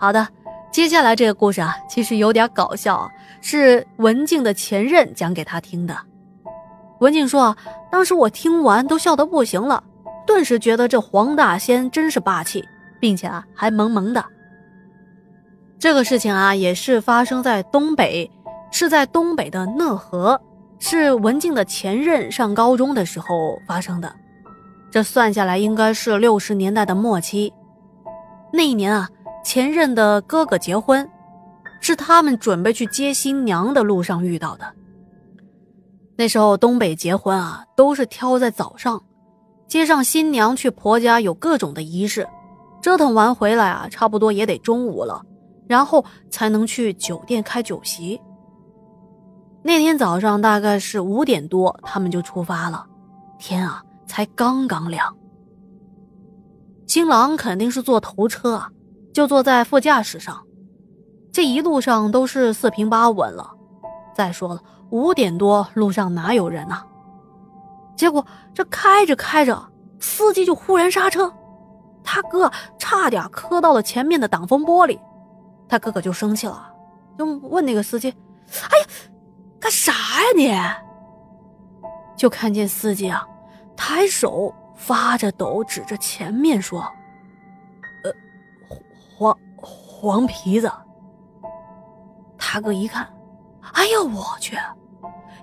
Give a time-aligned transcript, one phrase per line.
[0.00, 0.26] 好的，
[0.72, 3.06] 接下来这个故事啊，其实有点搞笑，
[3.42, 5.94] 是文静的前任讲给他听的。
[7.00, 7.54] 文静说，
[7.92, 9.84] 当时我听完都笑得不行了，
[10.26, 12.66] 顿时觉得这黄大仙真是霸气，
[12.98, 14.24] 并且啊还萌萌的。
[15.78, 18.30] 这个事情啊，也是发生在东北，
[18.70, 20.40] 是在东北的讷河，
[20.78, 24.10] 是文静的前任上高中的时候发生的。
[24.90, 27.52] 这算下来应该是六十年代的末期，
[28.50, 29.06] 那一年啊。
[29.42, 31.08] 前任的哥哥结婚，
[31.80, 34.64] 是他们准备去接新娘的路上遇到的。
[36.16, 39.02] 那时候东北结婚啊，都是挑在早上，
[39.66, 42.28] 接上新娘去婆家有各种的仪式，
[42.82, 45.24] 折腾完回来啊，差不多也得中午了，
[45.66, 48.20] 然后才能去酒店开酒席。
[49.62, 52.86] 那天早上大概是五点多，他们就出发了，
[53.38, 55.16] 天啊，才刚刚亮。
[56.86, 58.70] 新郎肯定是坐头车啊。
[59.12, 60.44] 就坐在副驾驶上，
[61.32, 63.50] 这一路上都是四平八稳了。
[64.14, 66.82] 再说了，五点多路上哪有人呢？
[67.96, 69.62] 结果这开着开着，
[69.98, 71.32] 司机就忽然刹车，
[72.02, 74.98] 他哥差点磕到了前面的挡风玻璃，
[75.68, 76.72] 他哥哥就生气了，
[77.18, 78.08] 就问那个司机
[78.70, 78.86] ：“哎呀，
[79.58, 80.52] 干啥呀你？”
[82.16, 83.26] 就看见司机啊，
[83.76, 86.84] 抬手发着抖，指着前面说。
[89.20, 90.72] 黄黄皮子，
[92.38, 93.06] 他哥一看，
[93.74, 94.56] 哎呦我去！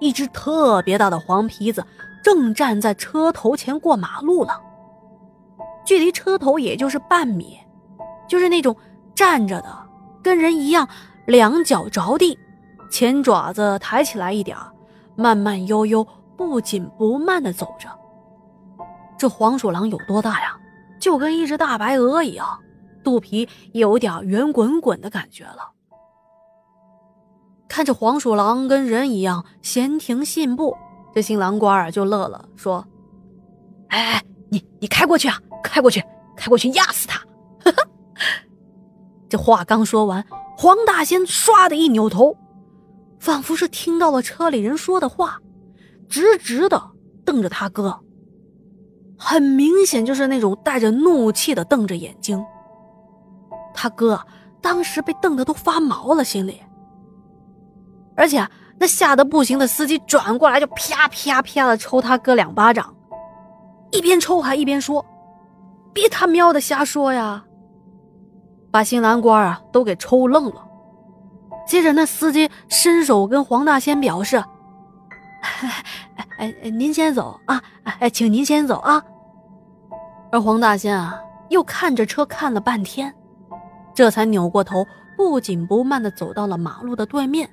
[0.00, 1.84] 一只特别大的黄皮子
[2.24, 4.58] 正站在车头前过马路了，
[5.84, 7.58] 距离车头也就是半米，
[8.26, 8.74] 就是那种
[9.14, 9.68] 站着的，
[10.22, 10.88] 跟人一样，
[11.26, 12.38] 两脚着地，
[12.90, 14.56] 前爪子抬起来一点
[15.16, 17.90] 慢慢悠悠、不紧不慢的走着。
[19.18, 20.56] 这黄鼠狼有多大呀？
[20.98, 22.58] 就跟一只大白鹅一样。
[23.06, 25.70] 肚皮有点圆滚滚的感觉了。
[27.68, 30.76] 看着黄鼠狼跟人一样闲庭信步，
[31.14, 32.84] 这新郎官啊就乐了，说
[33.90, 36.02] ：“哎哎，你你开过去啊，开过去，
[36.36, 37.22] 开过去压死他！”
[39.30, 40.26] 这话刚说完，
[40.58, 42.36] 黄大仙唰的一扭头，
[43.20, 45.38] 仿佛是听到了车里人说的话，
[46.08, 46.90] 直直的
[47.24, 48.00] 瞪着他哥，
[49.16, 52.44] 很明显就是那种带着怒气的瞪着眼睛。
[53.76, 54.18] 他哥
[54.60, 56.62] 当时被瞪得都发毛了，心里。
[58.16, 58.48] 而且
[58.78, 62.92] 那吓得不行的司机转过来就啪啪啪的抽他哥两巴掌，
[63.92, 65.04] 一边抽还一边说
[65.92, 67.44] ：“别他喵的瞎说呀！”
[68.72, 70.66] 把新郎官啊都给抽愣了。
[71.66, 74.36] 接着那司机伸手跟黄大仙表示
[76.38, 79.02] ：“哎哎，您先走啊，哎，请您先走啊。”
[80.32, 83.14] 而黄大仙啊又看着车看了半天。
[83.96, 84.86] 这才扭过头，
[85.16, 87.48] 不紧不慢地走到了马路的对面，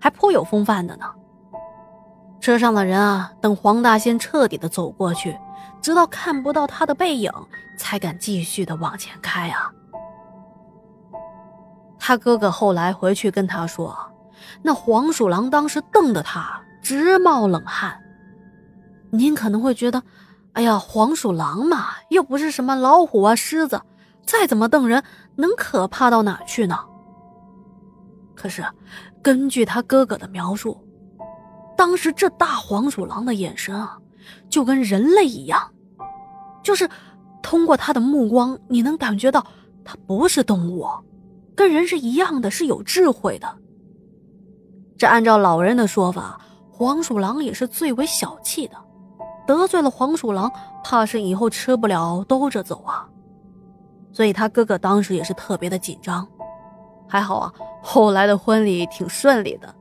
[0.00, 1.04] 还颇有风范的呢。
[2.40, 5.36] 车上的人啊，等黄大仙彻底的走过去，
[5.82, 7.32] 直到看不到他的背影，
[7.76, 9.72] 才敢继续的往前开啊。
[11.98, 13.98] 他哥哥后来回去跟他说，
[14.62, 18.00] 那黄鼠狼当时瞪得他直冒冷汗。
[19.10, 20.00] 您可能会觉得，
[20.52, 23.82] 哎呀，黄鼠狼嘛，又不是什么老虎啊、狮子。
[24.28, 25.02] 再怎么瞪人，
[25.36, 26.78] 能可怕到哪去呢？
[28.34, 28.62] 可是，
[29.22, 30.76] 根据他哥哥的描述，
[31.74, 33.98] 当时这大黄鼠狼的眼神啊，
[34.50, 35.72] 就跟人类一样，
[36.62, 36.86] 就是
[37.42, 39.42] 通过他的目光，你能感觉到
[39.82, 40.86] 它不是动物，
[41.56, 43.48] 跟人是一样的，是有智慧的。
[44.98, 46.38] 这按照老人的说法，
[46.70, 48.76] 黄鼠狼也是最为小气的，
[49.46, 50.52] 得罪了黄鼠狼，
[50.84, 53.08] 怕是以后吃不了兜着走啊。
[54.18, 56.26] 所以他哥哥当时也是特别的紧张，
[57.06, 59.72] 还好啊，后来的婚礼挺顺利的。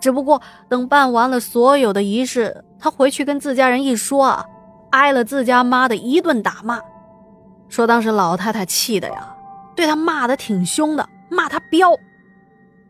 [0.00, 0.40] 只不过
[0.70, 4.46] 等办完了所有的仪式，他回去跟自家人一说啊，
[4.92, 6.80] 挨了自家妈的一顿打骂，
[7.68, 9.36] 说当时老太太气的呀，
[9.76, 11.92] 对他骂的挺凶的，骂他彪。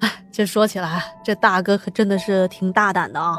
[0.00, 3.38] 哎，这说起来，这大哥可真的是挺大胆的啊。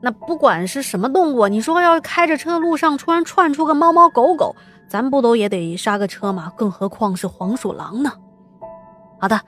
[0.00, 4.54] 那不管是什么动物，你说要是开着车路上突然窜出个猫猫狗狗。
[4.88, 6.52] 咱不都也得刹个车吗？
[6.56, 8.12] 更何况是黄鼠狼呢？
[9.20, 9.40] 好的，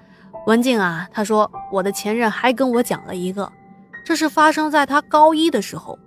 [0.46, 3.50] 文静啊，他说我的前任还跟我讲了一个，
[4.04, 5.98] 这是发生在他高一的时候。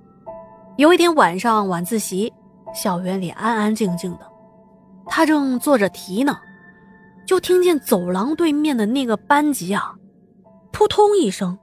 [0.77, 2.31] 有一天晚上晚自习，
[2.74, 4.25] 校园里安安静静的，
[5.06, 6.39] 他正做着题呢，
[7.25, 9.94] 就听见走廊对面的那个班级啊，
[10.71, 11.57] 扑通一声，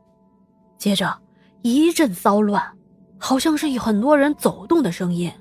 [0.77, 1.17] 接着
[1.63, 2.63] 一阵骚乱，
[3.19, 5.33] 好像是很多人走动的声音。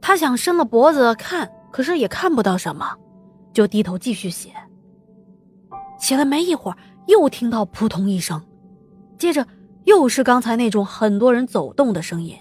[0.00, 2.94] 他想伸了脖子看，可是也看不到什么，
[3.52, 4.50] 就低头继续写。
[5.98, 6.76] 写了没一会儿，
[7.06, 8.42] 又听到扑通一声，
[9.16, 9.46] 接着
[9.84, 12.36] 又是刚才那种很多人走动的声音。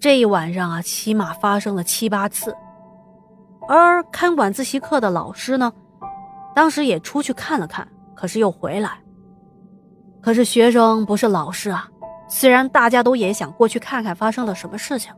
[0.00, 2.56] 这一晚上啊，起码发生了七八次。
[3.68, 5.70] 而看管自习课的老师呢，
[6.54, 9.01] 当时也出去看了看，可是又回来。
[10.22, 11.88] 可是学生不是老师啊，
[12.28, 15.12] 虽然大家都也想过去看看发生了什么事情，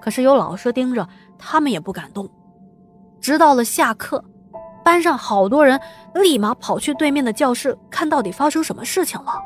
[0.00, 1.08] 可是有老师盯着，
[1.38, 2.28] 他们也不敢动。
[3.20, 4.22] 直到了下课，
[4.84, 5.80] 班上好多人
[6.14, 9.40] 立马跑去对面的教室看到底发生什么事情了。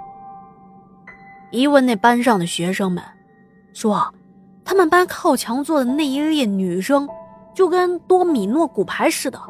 [1.51, 3.05] 一问那班上的学生们，
[3.75, 4.13] 说。
[4.65, 7.09] 他们班靠墙坐的那一列女生，
[7.55, 9.41] 就跟多米诺骨牌似的，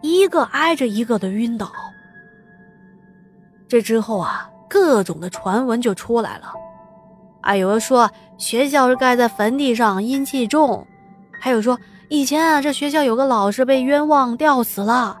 [0.00, 1.72] 一个挨着一个的晕倒。
[3.66, 6.52] 这之后啊，各种的传闻就出来了，
[7.42, 10.84] 啊，有人说学校是盖在坟地上，阴气重；
[11.40, 11.78] 还有说
[12.08, 15.16] 以前啊，这学校有个老师被冤枉吊死了，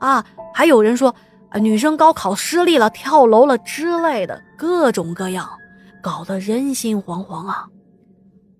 [0.00, 1.14] 啊，还有人说
[1.50, 5.48] 啊，女生高考失利了，跳楼了之类的，各种各样，
[6.02, 7.68] 搞得人心惶惶啊。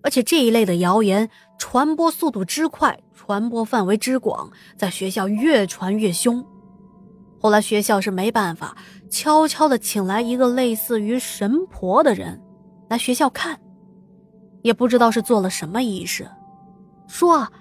[0.01, 6.41] 而且这一类的谣言传播速度之快，传播范围之广，在学校越传越凶。
[7.39, 8.75] 后来学校是没办法，
[9.09, 12.41] 悄悄的请来一个类似于神婆的人
[12.89, 13.59] 来学校看，
[14.61, 16.29] 也不知道是做了什么仪式。
[17.07, 17.51] 说啊，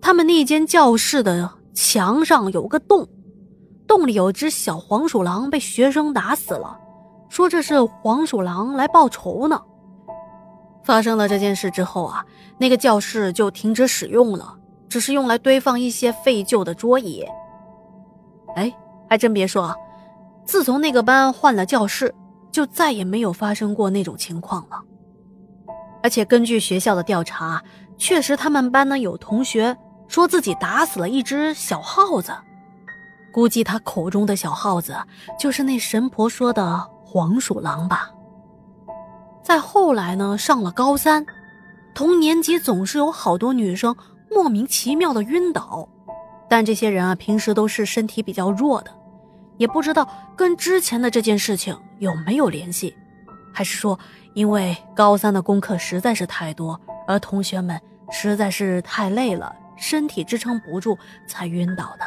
[0.00, 3.06] 他们那间教室的墙上有个洞，
[3.86, 6.78] 洞里有只小黄鼠狼被学生打死了，
[7.28, 9.60] 说这是黄鼠狼来报仇呢。
[10.82, 12.24] 发生了这件事之后啊，
[12.58, 17.24] 那个教室就停止使用了，只是用来堆放一些废旧的桌椅。
[18.56, 18.74] 哎，
[19.10, 19.74] 还真别说，
[20.44, 22.14] 自从那个班换了教室，
[22.52, 24.80] 就再也没有发生过那种情况了。
[26.00, 27.60] 而且根据学校的调查，
[27.98, 29.76] 确实他们班呢有同学
[30.06, 32.32] 说自己打死了一只小耗子，
[33.32, 34.96] 估计他口中的小耗子
[35.36, 38.12] 就是那神婆说的黄鼠狼吧。
[39.42, 41.26] 再后来呢，上了高三，
[41.94, 43.96] 同年级总是有好多女生
[44.30, 45.88] 莫名其妙的晕倒，
[46.48, 48.90] 但这些人啊，平时都是身体比较弱的，
[49.60, 52.96] 也不知道跟之前的这件事情有没有联系，
[53.52, 54.00] 还是说
[54.32, 57.78] 因为高三的功课实在是太多，而同学们
[58.10, 60.98] 实在是太累了，身体支撑不住
[61.28, 62.04] 才晕倒的。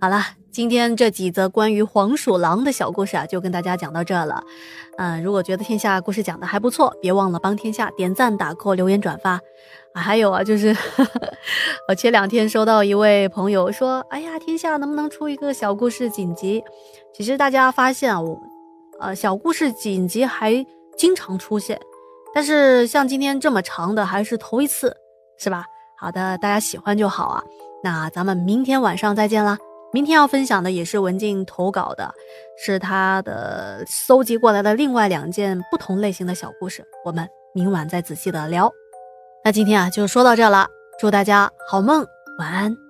[0.00, 0.43] 好了。
[0.54, 4.40] 今天这几则关于黄鼠狼的小故事啊，就跟大家讲到这了。
[4.98, 9.40] 嗯，如果觉得天下故事讲的还不错，别忘了帮天下点赞、打 call、留言、转发。
[9.92, 10.72] 还有啊，就是
[11.90, 16.62] 我前两天收到一位朋友说：“哎呀，天下能不能出一个小故事锦集？”
[17.12, 18.40] 其实大家发现啊，我
[19.00, 20.64] 呃小故事锦集还
[20.96, 21.80] 经常出现，
[22.32, 24.96] 但是像今天这么长的还是头一次，
[25.36, 25.64] 是吧？
[25.98, 27.42] 好的，大家喜欢就好啊。
[27.82, 29.58] 那咱们明天晚上再见啦。
[29.94, 32.12] 明天要分享的也是文静投稿的，
[32.58, 38.68] 是他的搜集过来的另外两件不同类型的小故事，我们明晚再仔细的聊。
[39.44, 40.66] 那今天啊就说到这了，
[40.98, 42.04] 祝大家好梦，
[42.40, 42.83] 晚安。